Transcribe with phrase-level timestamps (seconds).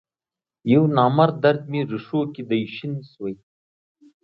[0.73, 3.33] یونامرد درد می رېښوکې دی شین شوی